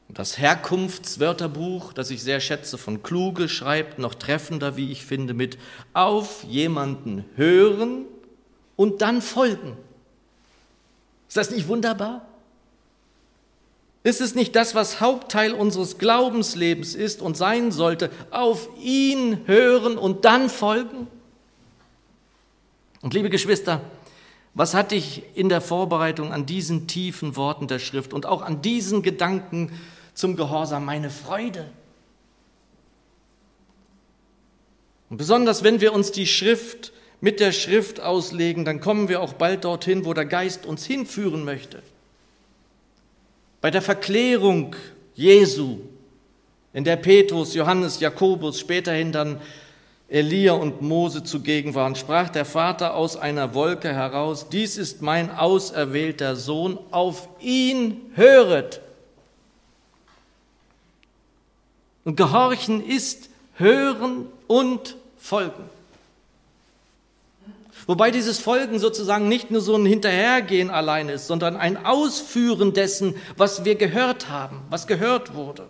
Das 0.07 0.39
Herkunftswörterbuch, 0.39 1.93
das 1.93 2.09
ich 2.09 2.23
sehr 2.23 2.39
schätze, 2.39 2.79
von 2.79 3.03
Kluge, 3.03 3.47
schreibt 3.47 3.99
noch 3.99 4.15
treffender, 4.15 4.75
wie 4.75 4.91
ich 4.91 5.05
finde, 5.05 5.35
mit 5.35 5.59
auf 5.93 6.43
jemanden 6.45 7.23
hören 7.35 8.05
und 8.75 9.03
dann 9.03 9.21
folgen. 9.21 9.77
Ist 11.27 11.37
das 11.37 11.51
nicht 11.51 11.67
wunderbar? 11.67 12.28
Ist 14.03 14.21
es 14.21 14.33
nicht 14.33 14.55
das, 14.55 14.75
was 14.75 15.01
Hauptteil 15.01 15.53
unseres 15.53 15.97
Glaubenslebens 15.97 16.95
ist 16.95 17.21
und 17.21 17.35
sein 17.35 17.71
sollte? 17.71 18.09
Auf 18.31 18.69
ihn 18.81 19.41
hören 19.45 19.97
und 19.97 20.23
dann 20.23 20.49
folgen? 20.49 21.07
Und 23.01 23.13
liebe 23.13 23.29
Geschwister, 23.29 23.81
was 24.53 24.73
hatte 24.73 24.95
ich 24.95 25.23
in 25.35 25.49
der 25.49 25.61
Vorbereitung 25.61 26.33
an 26.33 26.45
diesen 26.45 26.87
tiefen 26.87 27.35
Worten 27.35 27.67
der 27.67 27.79
Schrift 27.79 28.13
und 28.13 28.25
auch 28.25 28.41
an 28.41 28.61
diesen 28.61 29.03
Gedanken 29.03 29.71
zum 30.13 30.35
Gehorsam 30.35 30.85
meine 30.85 31.09
Freude. 31.09 31.65
Und 35.09 35.17
besonders 35.17 35.63
wenn 35.63 35.81
wir 35.81 35.93
uns 35.93 36.11
die 36.11 36.27
Schrift 36.27 36.93
mit 37.21 37.39
der 37.39 37.51
Schrift 37.51 37.99
auslegen, 37.99 38.63
dann 38.63 38.79
kommen 38.79 39.09
wir 39.09 39.21
auch 39.21 39.33
bald 39.33 39.65
dorthin, 39.65 40.05
wo 40.05 40.13
der 40.13 40.25
Geist 40.25 40.65
uns 40.65 40.85
hinführen 40.85 41.43
möchte. 41.43 41.81
Bei 43.61 43.71
der 43.71 43.81
Verklärung 43.81 44.75
Jesu, 45.15 45.79
in 46.73 46.83
der 46.83 46.95
Petrus, 46.95 47.53
Johannes, 47.53 47.99
Jakobus, 47.99 48.59
späterhin 48.59 49.11
dann 49.11 49.41
Elia 50.07 50.53
und 50.53 50.81
Mose 50.81 51.23
zugegen 51.23 51.75
waren, 51.75 51.95
sprach 51.95 52.29
der 52.29 52.45
Vater 52.45 52.95
aus 52.95 53.15
einer 53.15 53.53
Wolke 53.53 53.93
heraus, 53.93 54.49
dies 54.49 54.77
ist 54.77 55.01
mein 55.01 55.29
auserwählter 55.29 56.35
Sohn, 56.35 56.79
auf 56.91 57.27
ihn 57.39 58.01
höret. 58.15 58.81
Und 62.05 62.15
gehorchen 62.15 62.83
ist 62.85 63.29
hören 63.55 64.27
und 64.47 64.95
folgen. 65.17 65.78
Wobei 67.89 68.11
dieses 68.11 68.37
Folgen 68.37 68.77
sozusagen 68.77 69.27
nicht 69.27 69.49
nur 69.49 69.61
so 69.61 69.75
ein 69.75 69.83
Hinterhergehen 69.83 70.69
allein 70.69 71.09
ist, 71.09 71.25
sondern 71.25 71.57
ein 71.57 71.75
Ausführen 71.87 72.71
dessen, 72.71 73.15
was 73.35 73.65
wir 73.65 73.73
gehört 73.73 74.29
haben, 74.29 74.61
was 74.69 74.85
gehört 74.85 75.33
wurde. 75.33 75.65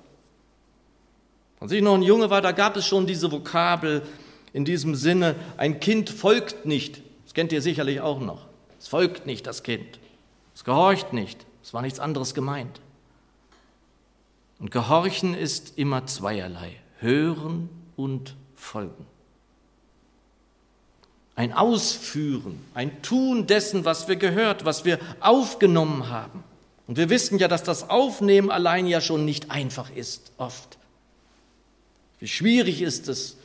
Als 1.62 1.72
ich 1.72 1.82
noch 1.82 1.96
ein 1.96 2.04
Junge 2.04 2.30
war, 2.30 2.42
da 2.42 2.52
gab 2.52 2.76
es 2.76 2.86
schon 2.86 3.08
diese 3.08 3.32
Vokabel 3.32 4.02
in 4.52 4.66
diesem 4.66 4.96
Sinne, 4.96 5.38
ein 5.56 5.80
Kind 5.80 6.10
folgt 6.10 6.66
nicht. 6.66 7.02
Das 7.24 7.34
kennt 7.34 7.54
ihr 7.54 7.62
sicherlich 7.62 8.02
auch 8.02 8.20
noch. 8.20 8.48
Es 8.78 8.90
folgt 8.90 9.26
nicht 9.26 9.48
das 9.48 9.64
Kind. 9.64 10.02
Es 10.54 10.66
gehorcht 10.66 11.14
nicht. 11.14 11.46
Es 11.64 11.74
war 11.74 11.82
nichts 11.82 12.02
anderes 12.02 12.34
gemeint. 12.34 12.82
Und 14.60 14.72
Gehorchen 14.72 15.36
ist 15.36 15.78
immer 15.78 16.06
zweierlei, 16.06 16.82
hören 16.98 17.70
und 17.96 18.36
folgen. 18.56 19.06
Ein 21.40 21.54
Ausführen, 21.54 22.60
ein 22.74 23.02
Tun 23.02 23.48
dessen, 23.48 23.86
was 23.86 24.10
wir 24.10 24.18
gehört, 24.18 24.66
was 24.66 24.84
wir 24.84 25.00
aufgenommen 25.22 26.10
haben. 26.10 26.44
Und 26.86 26.98
wir 26.98 27.10
wissen 27.10 27.40
ja, 27.40 27.48
dass 27.48 27.64
das 27.64 27.90
Aufnehmen 27.90 28.52
allein 28.52 28.86
ja 28.88 29.00
schon 29.00 29.24
nicht 29.24 29.50
einfach 29.50 29.90
ist, 29.96 30.34
oft. 30.36 30.78
Wie 32.20 32.28
schwierig 32.28 32.82
ist 32.82 33.08
es, 33.08 33.38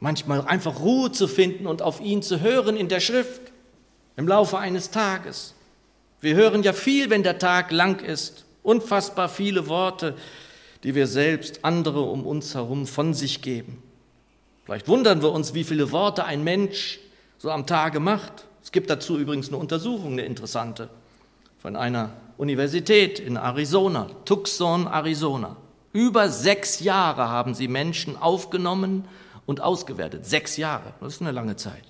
manchmal 0.00 0.44
einfach 0.44 0.80
Ruhe 0.80 1.12
zu 1.12 1.28
finden 1.28 1.68
und 1.68 1.80
auf 1.80 2.00
ihn 2.00 2.22
zu 2.22 2.40
hören 2.40 2.76
in 2.76 2.88
der 2.88 2.98
Schrift 2.98 3.52
im 4.16 4.26
Laufe 4.26 4.58
eines 4.58 4.90
Tages. 4.90 5.54
Wir 6.20 6.34
hören 6.34 6.64
ja 6.64 6.72
viel, 6.72 7.08
wenn 7.08 7.22
der 7.22 7.38
Tag 7.38 7.70
lang 7.70 8.00
ist. 8.00 8.44
Unfassbar 8.64 9.28
viele 9.28 9.68
Worte, 9.68 10.16
die 10.82 10.96
wir 10.96 11.06
selbst, 11.06 11.64
andere 11.64 12.00
um 12.00 12.26
uns 12.26 12.56
herum 12.56 12.88
von 12.88 13.14
sich 13.14 13.42
geben. 13.42 13.80
Vielleicht 14.70 14.86
wundern 14.86 15.20
wir 15.20 15.32
uns, 15.32 15.52
wie 15.52 15.64
viele 15.64 15.90
Worte 15.90 16.26
ein 16.26 16.44
Mensch 16.44 17.00
so 17.38 17.50
am 17.50 17.66
Tage 17.66 17.98
macht. 17.98 18.44
Es 18.62 18.70
gibt 18.70 18.88
dazu 18.88 19.18
übrigens 19.18 19.48
eine 19.48 19.56
Untersuchung, 19.56 20.12
eine 20.12 20.22
interessante, 20.22 20.88
von 21.58 21.74
einer 21.74 22.12
Universität 22.38 23.18
in 23.18 23.34
Arizona, 23.34 24.08
Tucson, 24.24 24.86
Arizona. 24.86 25.56
Über 25.92 26.28
sechs 26.28 26.78
Jahre 26.78 27.28
haben 27.28 27.54
sie 27.54 27.66
Menschen 27.66 28.16
aufgenommen 28.16 29.08
und 29.44 29.60
ausgewertet. 29.60 30.24
Sechs 30.24 30.56
Jahre, 30.56 30.94
das 31.00 31.14
ist 31.14 31.20
eine 31.20 31.32
lange 31.32 31.56
Zeit. 31.56 31.82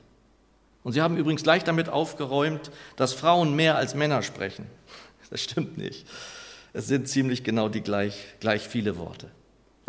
Und 0.82 0.94
sie 0.94 1.02
haben 1.02 1.18
übrigens 1.18 1.42
gleich 1.42 1.64
damit 1.64 1.90
aufgeräumt, 1.90 2.70
dass 2.96 3.12
Frauen 3.12 3.54
mehr 3.56 3.76
als 3.76 3.94
Männer 3.94 4.22
sprechen. 4.22 4.64
Das 5.28 5.42
stimmt 5.42 5.76
nicht. 5.76 6.06
Es 6.72 6.86
sind 6.86 7.08
ziemlich 7.08 7.44
genau 7.44 7.68
die 7.68 7.82
gleich, 7.82 8.24
gleich 8.40 8.66
viele 8.66 8.96
Worte. 8.96 9.28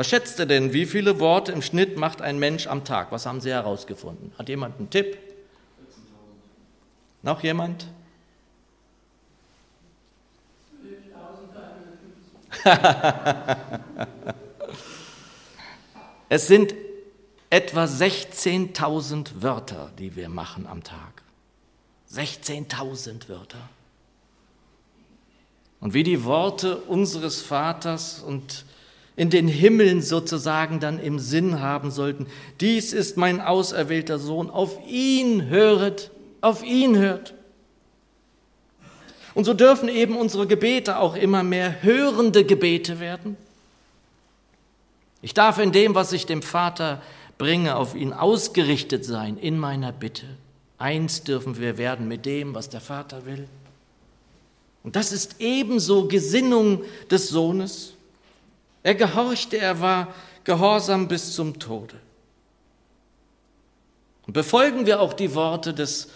Was 0.01 0.09
schätzt 0.09 0.39
ihr 0.39 0.47
denn, 0.47 0.73
wie 0.73 0.87
viele 0.87 1.19
Worte 1.19 1.51
im 1.51 1.61
Schnitt 1.61 1.95
macht 1.95 2.23
ein 2.23 2.39
Mensch 2.39 2.65
am 2.65 2.83
Tag? 2.83 3.11
Was 3.11 3.27
haben 3.27 3.39
Sie 3.39 3.51
herausgefunden? 3.51 4.33
Hat 4.35 4.49
jemand 4.49 4.79
einen 4.79 4.89
Tipp? 4.89 5.15
Noch 7.21 7.43
jemand? 7.43 7.85
es 16.29 16.47
sind 16.47 16.73
etwa 17.51 17.83
16.000 17.83 19.43
Wörter, 19.43 19.91
die 19.99 20.15
wir 20.15 20.29
machen 20.29 20.65
am 20.65 20.81
Tag. 20.83 21.21
16.000 22.11 23.29
Wörter 23.29 23.69
und 25.79 25.93
wie 25.93 26.01
die 26.01 26.23
Worte 26.23 26.77
unseres 26.77 27.43
Vaters 27.43 28.19
und 28.19 28.65
in 29.21 29.29
den 29.29 29.47
Himmeln 29.47 30.01
sozusagen 30.01 30.79
dann 30.79 30.97
im 30.97 31.19
Sinn 31.19 31.59
haben 31.59 31.91
sollten. 31.91 32.25
Dies 32.59 32.91
ist 32.91 33.17
mein 33.17 33.39
auserwählter 33.39 34.17
Sohn, 34.17 34.49
auf 34.49 34.79
ihn 34.87 35.47
höret, 35.47 36.09
auf 36.41 36.63
ihn 36.63 36.97
hört. 36.97 37.35
Und 39.35 39.43
so 39.43 39.53
dürfen 39.53 39.89
eben 39.89 40.17
unsere 40.17 40.47
Gebete 40.47 40.97
auch 40.97 41.15
immer 41.15 41.43
mehr 41.43 41.83
hörende 41.83 42.43
Gebete 42.45 42.99
werden. 42.99 43.37
Ich 45.21 45.35
darf 45.35 45.59
in 45.59 45.71
dem, 45.71 45.93
was 45.93 46.13
ich 46.13 46.25
dem 46.25 46.41
Vater 46.41 46.99
bringe, 47.37 47.75
auf 47.75 47.93
ihn 47.93 48.13
ausgerichtet 48.13 49.05
sein 49.05 49.37
in 49.37 49.59
meiner 49.59 49.91
Bitte. 49.91 50.25
Eins 50.79 51.23
dürfen 51.23 51.59
wir 51.59 51.77
werden 51.77 52.07
mit 52.07 52.25
dem, 52.25 52.55
was 52.55 52.69
der 52.69 52.81
Vater 52.81 53.27
will. 53.27 53.47
Und 54.83 54.95
das 54.95 55.11
ist 55.11 55.35
ebenso 55.37 56.07
Gesinnung 56.07 56.81
des 57.11 57.29
Sohnes. 57.29 57.93
Er 58.83 58.95
gehorchte, 58.95 59.57
er 59.57 59.79
war 59.79 60.13
gehorsam 60.43 61.07
bis 61.07 61.33
zum 61.33 61.59
Tode. 61.59 61.95
Befolgen 64.27 64.85
wir 64.85 65.01
auch 65.01 65.13
die 65.13 65.35
Worte 65.35 65.73
des 65.73 66.09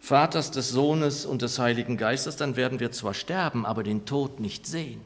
Vaters, 0.00 0.50
des 0.50 0.70
Sohnes 0.70 1.26
und 1.26 1.42
des 1.42 1.58
Heiligen 1.58 1.96
Geistes, 1.96 2.36
dann 2.36 2.56
werden 2.56 2.80
wir 2.80 2.92
zwar 2.92 3.14
sterben, 3.14 3.66
aber 3.66 3.82
den 3.82 4.04
Tod 4.04 4.38
nicht 4.40 4.66
sehen. 4.66 5.00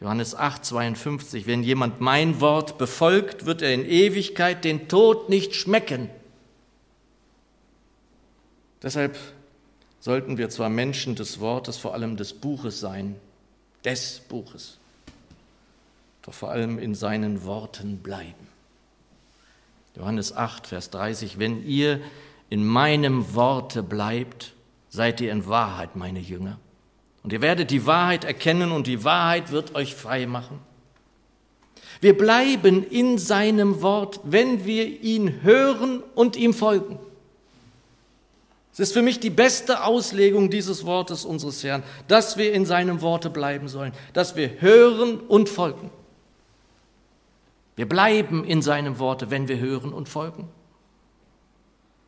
Johannes 0.00 0.34
8, 0.34 0.64
52, 0.64 1.46
wenn 1.46 1.62
jemand 1.62 2.00
mein 2.00 2.40
Wort 2.40 2.76
befolgt, 2.78 3.46
wird 3.46 3.62
er 3.62 3.72
in 3.72 3.84
Ewigkeit 3.84 4.64
den 4.64 4.88
Tod 4.88 5.28
nicht 5.28 5.54
schmecken. 5.54 6.10
Deshalb 8.82 9.16
sollten 10.00 10.38
wir 10.38 10.50
zwar 10.50 10.68
Menschen 10.68 11.14
des 11.14 11.40
Wortes, 11.40 11.76
vor 11.78 11.94
allem 11.94 12.16
des 12.16 12.34
Buches 12.34 12.78
sein, 12.78 13.16
des 13.84 14.20
Buches, 14.28 14.78
doch 16.26 16.34
vor 16.34 16.50
allem 16.50 16.78
in 16.78 16.94
seinen 16.94 17.44
Worten 17.44 17.98
bleiben. 17.98 18.48
Johannes 19.96 20.36
8, 20.36 20.66
Vers 20.66 20.90
30, 20.90 21.38
wenn 21.38 21.64
ihr 21.64 22.00
in 22.50 22.66
meinem 22.66 23.34
Worte 23.34 23.82
bleibt, 23.82 24.52
seid 24.88 25.20
ihr 25.20 25.32
in 25.32 25.46
Wahrheit 25.46 25.96
meine 25.96 26.18
Jünger. 26.18 26.58
Und 27.22 27.32
ihr 27.32 27.40
werdet 27.40 27.70
die 27.70 27.86
Wahrheit 27.86 28.24
erkennen 28.24 28.72
und 28.72 28.86
die 28.86 29.04
Wahrheit 29.04 29.52
wird 29.52 29.74
euch 29.74 29.94
frei 29.94 30.26
machen. 30.26 30.58
Wir 32.00 32.16
bleiben 32.16 32.82
in 32.82 33.18
seinem 33.18 33.80
Wort, 33.80 34.20
wenn 34.24 34.64
wir 34.66 35.02
ihn 35.02 35.42
hören 35.42 36.02
und 36.14 36.36
ihm 36.36 36.52
folgen. 36.52 36.98
Es 38.72 38.80
ist 38.80 38.92
für 38.92 39.00
mich 39.00 39.20
die 39.20 39.30
beste 39.30 39.84
Auslegung 39.84 40.50
dieses 40.50 40.84
Wortes 40.84 41.24
unseres 41.24 41.64
Herrn, 41.64 41.82
dass 42.08 42.36
wir 42.36 42.52
in 42.52 42.66
seinem 42.66 43.00
Worte 43.00 43.30
bleiben 43.30 43.68
sollen, 43.68 43.92
dass 44.12 44.36
wir 44.36 44.60
hören 44.60 45.18
und 45.18 45.48
folgen. 45.48 45.90
Wir 47.76 47.88
bleiben 47.88 48.44
in 48.44 48.62
seinem 48.62 48.98
Worte, 48.98 49.30
wenn 49.30 49.48
wir 49.48 49.58
hören 49.58 49.92
und 49.92 50.08
folgen. 50.08 50.48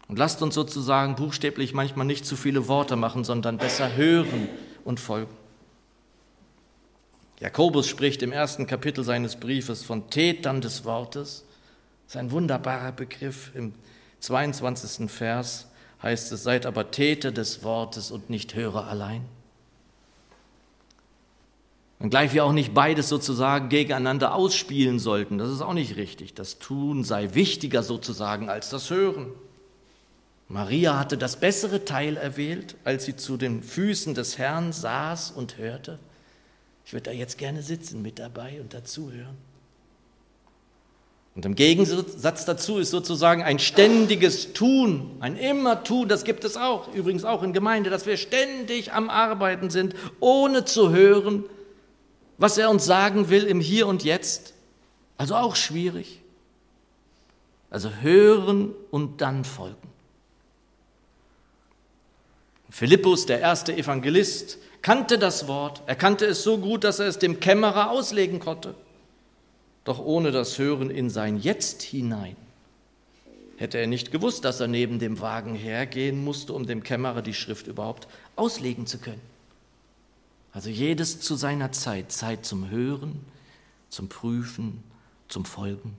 Und 0.08 0.18
lasst 0.18 0.40
uns 0.40 0.54
sozusagen 0.54 1.14
buchstäblich 1.14 1.74
manchmal 1.74 2.06
nicht 2.06 2.24
zu 2.24 2.34
viele 2.36 2.66
Worte 2.66 2.96
machen, 2.96 3.24
sondern 3.24 3.58
besser 3.58 3.94
hören 3.94 4.48
und 4.84 4.98
folgen. 4.98 5.34
Jakobus 7.40 7.86
spricht 7.86 8.22
im 8.22 8.32
ersten 8.32 8.66
Kapitel 8.66 9.04
seines 9.04 9.36
Briefes 9.36 9.84
von 9.84 10.08
Tätern 10.08 10.62
des 10.62 10.84
Wortes. 10.86 11.44
Das 12.06 12.14
ist 12.14 12.16
ein 12.16 12.30
wunderbarer 12.30 12.92
Begriff. 12.92 13.52
Im 13.54 13.74
22. 14.20 15.10
Vers 15.10 15.68
heißt 16.02 16.32
es, 16.32 16.42
seid 16.42 16.64
aber 16.64 16.90
Täter 16.90 17.30
des 17.30 17.62
Wortes 17.62 18.10
und 18.10 18.30
nicht 18.30 18.54
Hörer 18.54 18.86
allein. 18.86 19.26
Und 22.00 22.10
gleich 22.10 22.32
wir 22.32 22.44
auch 22.44 22.52
nicht 22.52 22.74
beides 22.74 23.08
sozusagen 23.08 23.68
gegeneinander 23.68 24.34
ausspielen 24.34 24.98
sollten, 24.98 25.38
das 25.38 25.50
ist 25.50 25.62
auch 25.62 25.74
nicht 25.74 25.96
richtig. 25.96 26.34
Das 26.34 26.58
Tun 26.58 27.02
sei 27.02 27.34
wichtiger 27.34 27.82
sozusagen 27.82 28.48
als 28.48 28.70
das 28.70 28.90
Hören. 28.90 29.32
Maria 30.46 30.98
hatte 30.98 31.18
das 31.18 31.40
bessere 31.40 31.84
Teil 31.84 32.16
erwählt, 32.16 32.76
als 32.84 33.04
sie 33.04 33.16
zu 33.16 33.36
den 33.36 33.62
Füßen 33.62 34.14
des 34.14 34.38
Herrn 34.38 34.72
saß 34.72 35.32
und 35.32 35.58
hörte. 35.58 35.98
Ich 36.86 36.92
würde 36.92 37.10
da 37.10 37.12
jetzt 37.12 37.36
gerne 37.36 37.62
sitzen 37.62 38.00
mit 38.00 38.18
dabei 38.18 38.60
und 38.60 38.72
dazuhören. 38.72 39.36
Und 41.34 41.44
im 41.44 41.54
Gegensatz 41.54 42.46
dazu 42.46 42.78
ist 42.78 42.90
sozusagen 42.90 43.42
ein 43.42 43.58
ständiges 43.58 44.54
Tun, 44.54 45.10
ein 45.20 45.36
immer 45.36 45.84
Tun, 45.84 46.08
das 46.08 46.24
gibt 46.24 46.44
es 46.44 46.56
auch, 46.56 46.92
übrigens 46.94 47.24
auch 47.24 47.42
in 47.42 47.52
Gemeinde, 47.52 47.90
dass 47.90 48.06
wir 48.06 48.16
ständig 48.16 48.92
am 48.92 49.10
Arbeiten 49.10 49.70
sind, 49.70 49.94
ohne 50.18 50.64
zu 50.64 50.90
hören, 50.90 51.44
was 52.38 52.56
er 52.56 52.70
uns 52.70 52.84
sagen 52.84 53.28
will 53.30 53.44
im 53.44 53.60
Hier 53.60 53.86
und 53.86 54.04
Jetzt. 54.04 54.54
Also 55.16 55.34
auch 55.34 55.56
schwierig. 55.56 56.20
Also 57.70 57.90
hören 58.00 58.74
und 58.90 59.20
dann 59.20 59.44
folgen. 59.44 59.76
Philippus, 62.70 63.26
der 63.26 63.40
erste 63.40 63.76
Evangelist, 63.76 64.58
kannte 64.80 65.18
das 65.18 65.48
Wort. 65.48 65.82
Er 65.86 65.96
kannte 65.96 66.24
es 66.24 66.42
so 66.42 66.58
gut, 66.58 66.84
dass 66.84 66.98
er 66.98 67.08
es 67.08 67.18
dem 67.18 67.40
Kämmerer 67.40 67.90
auslegen 67.90 68.40
konnte 68.40 68.74
doch 69.88 70.04
ohne 70.04 70.32
das 70.32 70.58
Hören 70.58 70.90
in 70.90 71.08
sein 71.08 71.38
Jetzt 71.38 71.80
hinein. 71.80 72.36
Hätte 73.56 73.78
er 73.78 73.86
nicht 73.86 74.12
gewusst, 74.12 74.44
dass 74.44 74.60
er 74.60 74.68
neben 74.68 74.98
dem 74.98 75.18
Wagen 75.22 75.54
hergehen 75.54 76.22
musste, 76.22 76.52
um 76.52 76.66
dem 76.66 76.82
Kämmerer 76.82 77.22
die 77.22 77.32
Schrift 77.32 77.68
überhaupt 77.68 78.06
auslegen 78.36 78.86
zu 78.86 78.98
können. 78.98 79.22
Also 80.52 80.70
jedes 80.70 81.20
zu 81.20 81.36
seiner 81.36 81.72
Zeit, 81.72 82.10
Zeit 82.12 82.44
zum 82.44 82.70
Hören, 82.70 83.24
zum 83.88 84.08
Prüfen, 84.08 84.82
zum 85.28 85.44
Folgen. 85.44 85.96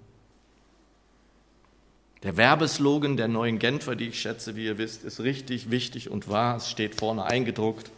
Der 2.23 2.35
Werbeslogan 2.35 3.15
der 3.15 3.29
neuen 3.29 3.59
Genfer, 3.59 3.95
die 3.95 4.09
ich 4.09 4.19
schätze, 4.19 4.55
wie 4.55 4.65
ihr 4.65 4.77
wisst, 4.77 5.03
ist 5.03 5.21
richtig, 5.21 5.71
wichtig 5.71 6.09
und 6.09 6.27
wahr. 6.27 6.57
Es 6.57 6.69
steht 6.69 6.95
vorne 6.95 7.23
eingedruckt. 7.23 7.91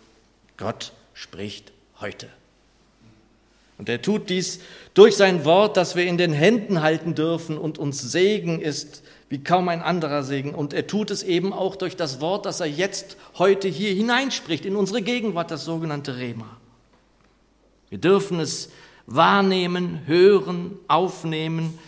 Gott 0.58 0.94
spricht 1.14 1.72
heute. 2.00 2.30
Und 3.82 3.90
er 3.90 4.00
tut 4.00 4.30
dies 4.30 4.60
durch 4.94 5.16
sein 5.16 5.44
Wort, 5.44 5.76
das 5.76 5.96
wir 5.96 6.06
in 6.06 6.20
den 6.20 6.34
Händen 6.34 6.84
halten 6.84 7.16
dürfen 7.16 7.58
und 7.58 7.80
uns 7.80 8.00
Segen 8.00 8.62
ist 8.62 9.02
wie 9.28 9.44
kaum 9.44 9.70
ein 9.70 9.82
anderer 9.82 10.22
Segen. 10.22 10.54
Und 10.54 10.72
er 10.72 10.86
tut 10.86 11.10
es 11.10 11.24
eben 11.24 11.52
auch 11.52 11.76
durch 11.76 11.96
das 11.96 12.22
Wort, 12.22 12.46
das 12.46 12.60
er 12.60 12.68
jetzt 12.68 13.18
heute 13.40 13.68
hier 13.68 13.92
hineinspricht, 13.92 14.68
in 14.68 14.76
unsere 14.76 15.02
Gegenwart, 15.02 15.50
das 15.50 15.66
sogenannte 15.66 16.18
Rema. 16.18 16.46
Wir 17.90 17.98
dürfen 17.98 18.40
es 18.40 18.70
wahrnehmen, 19.08 20.02
hören, 20.06 20.78
aufnehmen 20.88 21.80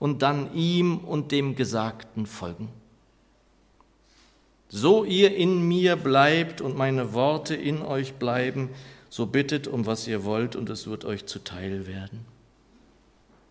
und 0.00 0.22
dann 0.22 0.52
ihm 0.52 0.98
und 0.98 1.30
dem 1.30 1.54
Gesagten 1.54 2.26
folgen. 2.26 2.70
So 4.68 5.04
ihr 5.04 5.36
in 5.36 5.62
mir 5.68 5.94
bleibt 5.94 6.60
und 6.60 6.76
meine 6.76 7.12
Worte 7.12 7.54
in 7.54 7.82
euch 7.82 8.14
bleiben, 8.14 8.70
so 9.08 9.26
bittet 9.26 9.68
um 9.68 9.86
was 9.86 10.06
ihr 10.06 10.24
wollt 10.24 10.56
und 10.56 10.68
es 10.70 10.86
wird 10.86 11.04
euch 11.04 11.26
zuteil 11.26 11.86
werden. 11.86 12.24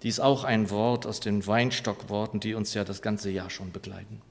Dies 0.04 0.20
auch 0.20 0.44
ein 0.44 0.70
Wort 0.70 1.08
aus 1.08 1.20
den 1.20 1.46
Weinstockworten, 1.48 2.40
die 2.40 2.54
uns 2.54 2.74
ja 2.74 2.84
das 2.84 3.02
ganze 3.02 3.30
Jahr 3.30 3.50
schon 3.50 3.72
begleiten. 3.72 4.22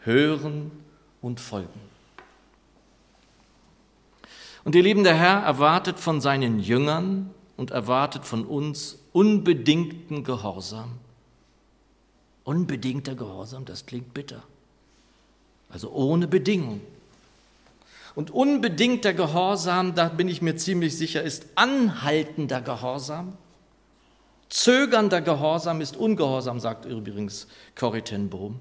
Hören 0.00 0.70
und 1.20 1.40
folgen. 1.40 1.80
Und 4.64 4.74
ihr 4.74 4.82
Lieben, 4.82 5.04
der 5.04 5.16
Herr 5.16 5.42
erwartet 5.42 5.98
von 5.98 6.20
seinen 6.20 6.60
Jüngern 6.60 7.30
und 7.56 7.72
erwartet 7.72 8.24
von 8.24 8.46
uns 8.46 8.98
unbedingten 9.12 10.24
Gehorsam. 10.24 10.98
Unbedingter 12.44 13.14
Gehorsam, 13.14 13.64
das 13.64 13.86
klingt 13.86 14.14
bitter. 14.14 14.42
Also 15.68 15.90
ohne 15.92 16.28
Bedingung. 16.28 16.80
Und 18.14 18.30
unbedingter 18.30 19.14
Gehorsam, 19.14 19.94
da 19.94 20.08
bin 20.08 20.28
ich 20.28 20.42
mir 20.42 20.56
ziemlich 20.56 20.96
sicher, 20.96 21.22
ist 21.22 21.46
anhaltender 21.54 22.60
Gehorsam. 22.60 23.36
Zögernder 24.50 25.22
Gehorsam 25.22 25.80
ist 25.80 25.96
Ungehorsam, 25.96 26.60
sagt 26.60 26.84
übrigens 26.84 27.46
Corrie 27.74 28.02
Bohm. 28.28 28.60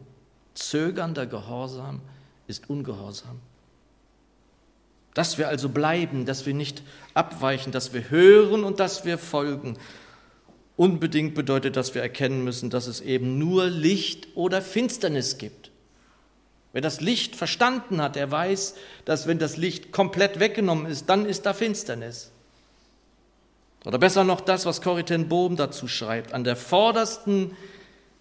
Zögernder 0.53 1.25
Gehorsam 1.25 1.99
ist 2.47 2.69
Ungehorsam. 2.69 3.39
Dass 5.13 5.37
wir 5.37 5.49
also 5.49 5.67
bleiben, 5.67 6.25
dass 6.25 6.45
wir 6.45 6.53
nicht 6.53 6.81
abweichen, 7.13 7.73
dass 7.73 7.91
wir 7.93 8.09
hören 8.09 8.63
und 8.63 8.79
dass 8.79 9.03
wir 9.03 9.17
folgen. 9.17 9.77
Unbedingt 10.77 11.35
bedeutet, 11.35 11.75
dass 11.75 11.93
wir 11.93 12.01
erkennen 12.01 12.45
müssen, 12.45 12.69
dass 12.69 12.87
es 12.87 13.01
eben 13.01 13.37
nur 13.37 13.65
Licht 13.65 14.29
oder 14.35 14.61
Finsternis 14.61 15.37
gibt. 15.37 15.70
Wer 16.73 16.81
das 16.81 17.01
Licht 17.01 17.35
verstanden 17.35 18.01
hat, 18.01 18.15
der 18.15 18.31
weiß, 18.31 18.75
dass 19.03 19.27
wenn 19.27 19.39
das 19.39 19.57
Licht 19.57 19.91
komplett 19.91 20.39
weggenommen 20.39 20.85
ist, 20.85 21.09
dann 21.09 21.25
ist 21.25 21.45
da 21.45 21.53
Finsternis. 21.53 22.31
Oder 23.83 23.97
besser 23.97 24.23
noch 24.23 24.41
das, 24.41 24.65
was 24.65 24.81
Corrie 24.81 25.03
Bohm 25.23 25.55
dazu 25.55 25.87
schreibt, 25.87 26.33
an 26.33 26.43
der 26.43 26.55
vordersten 26.55 27.57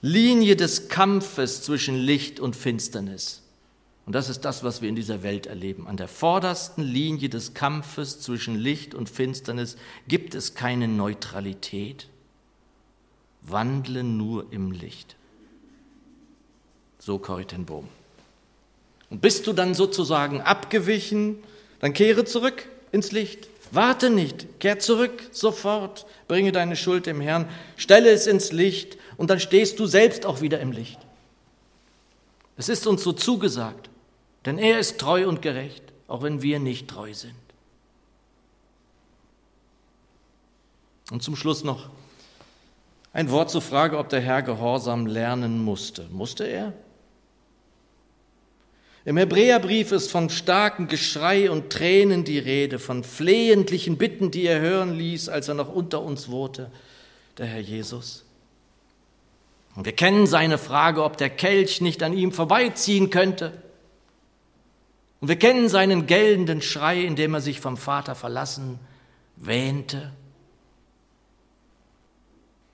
Linie 0.01 0.57
des 0.57 0.89
Kampfes 0.89 1.63
zwischen 1.63 1.97
Licht 1.97 2.41
und 2.41 2.57
Finsternis. 2.57 3.43
Und 4.07 4.15
das 4.15 4.29
ist 4.29 4.41
das, 4.41 4.65
was 4.65 4.81
wir 4.83 4.89
in 4.89 4.97
dieser 4.97 5.23
Welt 5.23 5.47
erleben. 5.47 5.87
An 5.87 5.97
der 5.97 6.09
vordersten 6.09 6.83
Linie 6.83 7.29
des 7.29 7.55
Kampfes 7.55 8.21
zwischen 8.21 8.57
Licht 8.57 8.95
und 8.95 9.11
Finsternis 9.11 9.77
gibt 10.09 10.35
es 10.35 10.55
keine 10.55 10.89
Neutralität. 10.89 12.09
Wandle 13.43 14.03
nur 14.03 14.53
im 14.53 14.73
Licht. 14.73 15.17
So 16.99 17.19
Corrie 17.19 17.45
Bohm. 17.45 17.89
Und 19.11 19.21
bist 19.21 19.47
du 19.47 19.53
dann 19.53 19.75
sozusagen 19.75 20.41
abgewichen, 20.41 21.43
dann 21.81 21.93
kehre 21.93 22.25
zurück 22.25 22.69
ins 22.93 23.13
Licht. 23.13 23.49
Warte 23.73 24.11
nicht, 24.11 24.61
kehr 24.61 24.79
zurück 24.79 25.29
sofort, 25.31 26.07
bringe 26.27 26.53
deine 26.53 26.77
Schuld 26.77 27.07
dem 27.07 27.21
Herrn, 27.21 27.49
stelle 27.77 28.11
es 28.11 28.27
ins 28.27 28.53
Licht 28.53 28.99
und 29.17 29.31
dann 29.31 29.39
stehst 29.39 29.79
du 29.79 29.87
selbst 29.87 30.27
auch 30.27 30.41
wieder 30.41 30.61
im 30.61 30.73
Licht. 30.73 30.99
Es 32.57 32.69
ist 32.69 32.87
uns 32.87 33.03
so 33.03 33.13
zugesagt, 33.13 33.91
denn 34.45 34.59
er 34.59 34.79
ist 34.79 34.99
treu 34.99 35.29
und 35.29 35.41
gerecht, 35.41 35.83
auch 36.09 36.23
wenn 36.23 36.43
wir 36.43 36.59
nicht 36.59 36.89
treu 36.89 37.15
sind. 37.15 37.35
Und 41.11 41.23
zum 41.23 41.37
Schluss 41.37 41.65
noch 41.65 41.89
Ein 43.13 43.31
Wort 43.31 43.51
zur 43.51 43.63
Frage, 43.63 43.99
ob 43.99 44.09
der 44.09 44.21
Herr 44.21 44.43
Gehorsam 44.43 45.07
lernen 45.07 45.65
musste. 45.65 46.07
Musste 46.11 46.45
er? 46.45 46.73
Im 49.05 49.17
Hebräerbrief 49.17 49.93
ist 49.93 50.11
von 50.11 50.29
starkem 50.29 50.87
Geschrei 50.87 51.51
und 51.51 51.71
Tränen 51.71 52.25
die 52.25 52.39
Rede, 52.39 52.79
von 52.79 53.03
flehentlichen 53.03 53.97
Bitten, 53.97 54.31
die 54.31 54.45
er 54.45 54.61
hören 54.61 54.95
ließ, 54.95 55.29
als 55.31 55.49
er 55.49 55.55
noch 55.55 55.73
unter 55.73 56.03
uns 56.03 56.29
wohnte, 56.29 56.71
der 57.39 57.47
Herr 57.47 57.61
Jesus. 57.61 58.25
Und 59.75 59.87
wir 59.87 59.93
kennen 59.93 60.27
seine 60.27 60.59
Frage, 60.59 61.03
ob 61.03 61.17
der 61.17 61.31
Kelch 61.31 61.81
nicht 61.81 62.03
an 62.03 62.13
ihm 62.13 62.33
vorbeiziehen 62.33 63.09
könnte. 63.09 63.53
Und 65.21 65.29
wir 65.29 65.39
kennen 65.39 65.69
seinen 65.69 66.07
gellenden 66.07 66.61
Schrei, 66.61 67.01
in 67.01 67.17
dem 67.17 67.33
er 67.35 67.41
sich 67.41 67.61
vom 67.61 67.79
Vater 67.79 68.15
verlassen 68.15 68.79
wähnte. 69.37 70.13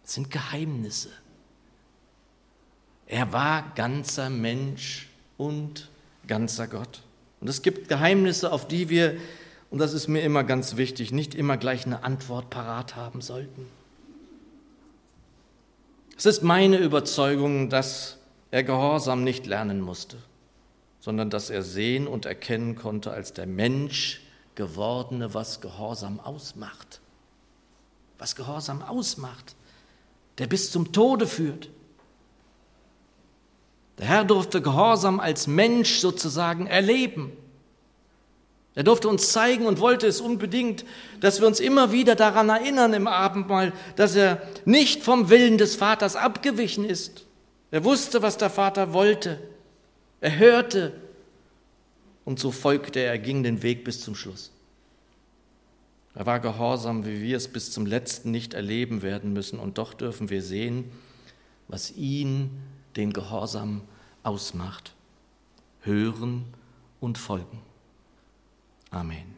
Das 0.02 0.14
sind 0.14 0.30
Geheimnisse. 0.30 1.10
Er 3.06 3.32
war 3.32 3.72
ganzer 3.76 4.30
Mensch 4.30 5.08
und 5.36 5.88
ganzer 6.26 6.66
Gott. 6.66 7.02
Und 7.40 7.48
es 7.48 7.62
gibt 7.62 7.88
Geheimnisse, 7.88 8.52
auf 8.52 8.66
die 8.66 8.88
wir, 8.88 9.16
und 9.70 9.78
das 9.78 9.92
ist 9.92 10.08
mir 10.08 10.22
immer 10.22 10.44
ganz 10.44 10.76
wichtig, 10.76 11.12
nicht 11.12 11.34
immer 11.34 11.56
gleich 11.56 11.86
eine 11.86 12.04
Antwort 12.04 12.50
parat 12.50 12.96
haben 12.96 13.20
sollten. 13.20 13.66
Es 16.16 16.26
ist 16.26 16.42
meine 16.42 16.78
Überzeugung, 16.78 17.68
dass 17.68 18.18
er 18.50 18.62
Gehorsam 18.62 19.22
nicht 19.22 19.46
lernen 19.46 19.80
musste, 19.80 20.16
sondern 21.00 21.28
dass 21.28 21.50
er 21.50 21.62
sehen 21.62 22.06
und 22.06 22.24
erkennen 22.24 22.74
konnte 22.74 23.10
als 23.10 23.34
der 23.34 23.46
Mensch 23.46 24.22
gewordene, 24.54 25.34
was 25.34 25.60
Gehorsam 25.60 26.20
ausmacht. 26.20 27.00
Was 28.18 28.34
Gehorsam 28.34 28.82
ausmacht 28.82 29.54
der 30.38 30.46
bis 30.46 30.70
zum 30.70 30.92
Tode 30.92 31.26
führt. 31.26 31.68
Der 33.98 34.06
Herr 34.06 34.24
durfte 34.24 34.60
Gehorsam 34.60 35.20
als 35.20 35.46
Mensch 35.46 35.98
sozusagen 35.98 36.66
erleben. 36.66 37.32
Er 38.74 38.84
durfte 38.84 39.08
uns 39.08 39.32
zeigen 39.32 39.66
und 39.66 39.80
wollte 39.80 40.06
es 40.06 40.20
unbedingt, 40.20 40.84
dass 41.20 41.40
wir 41.40 41.46
uns 41.46 41.60
immer 41.60 41.92
wieder 41.92 42.14
daran 42.14 42.50
erinnern 42.50 42.92
im 42.92 43.06
Abendmahl, 43.06 43.72
dass 43.96 44.14
er 44.16 44.42
nicht 44.66 45.02
vom 45.02 45.30
Willen 45.30 45.56
des 45.56 45.76
Vaters 45.76 46.14
abgewichen 46.14 46.84
ist. 46.84 47.24
Er 47.70 47.84
wusste, 47.84 48.20
was 48.20 48.36
der 48.36 48.50
Vater 48.50 48.92
wollte. 48.92 49.40
Er 50.20 50.38
hörte 50.38 50.92
und 52.26 52.38
so 52.38 52.50
folgte 52.50 53.00
er, 53.00 53.12
er 53.12 53.18
ging 53.18 53.42
den 53.42 53.62
Weg 53.62 53.82
bis 53.84 54.02
zum 54.02 54.14
Schluss. 54.14 54.50
Er 56.14 56.26
war 56.26 56.40
gehorsam, 56.40 57.06
wie 57.06 57.22
wir 57.22 57.36
es 57.36 57.48
bis 57.48 57.70
zum 57.70 57.86
letzten 57.86 58.30
nicht 58.30 58.52
erleben 58.52 59.02
werden 59.02 59.32
müssen. 59.32 59.58
Und 59.58 59.78
doch 59.78 59.94
dürfen 59.94 60.28
wir 60.28 60.42
sehen, 60.42 60.84
was 61.68 61.92
ihn, 61.96 62.50
den 62.96 63.12
Gehorsam, 63.12 63.82
ausmacht. 64.22 64.94
Hören 65.80 66.44
und 67.00 67.18
folgen. 67.18 67.60
Amen. 68.90 69.35